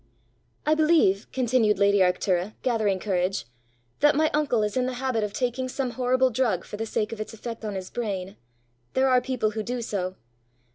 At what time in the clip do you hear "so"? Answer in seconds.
9.83-10.15